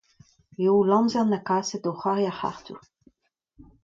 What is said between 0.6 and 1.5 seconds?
E holl amzer en doa